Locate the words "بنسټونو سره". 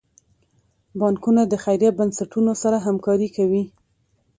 1.99-2.77